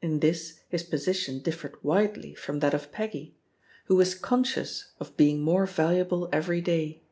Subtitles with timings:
[0.00, 3.34] In this, his position dif fered widely from tibat of Peggy,
[3.84, 7.02] who was con scious of being more valuable every day.